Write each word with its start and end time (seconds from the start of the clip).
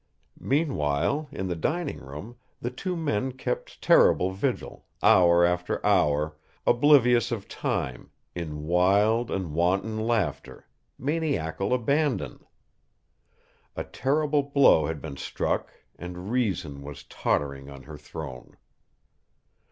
Meanwhile, 0.39 1.29
in 1.31 1.45
the 1.45 1.55
dining 1.55 1.99
room, 1.99 2.35
the 2.59 2.71
two 2.71 2.95
men 2.97 3.33
kept 3.33 3.83
terrible 3.83 4.31
vigil, 4.31 4.87
hour 5.03 5.45
after 5.45 5.79
hour, 5.85 6.37
oblivious 6.65 7.31
of 7.31 7.47
time, 7.47 8.09
in 8.33 8.63
wild 8.63 9.29
and 9.29 9.53
wanton 9.53 9.99
laughter 9.99 10.65
maniacal 10.97 11.71
abandon. 11.71 12.43
A 13.75 13.83
terrible 13.83 14.41
blow 14.41 14.87
had 14.87 15.01
been 15.03 15.17
struck 15.17 15.69
and 15.99 16.31
Reason 16.31 16.81
was 16.81 17.03
tottering 17.03 17.69
on 17.69 17.83
her 17.83 17.99
throne. 17.99 18.57